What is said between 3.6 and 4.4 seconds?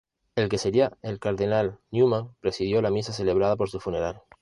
su funeral.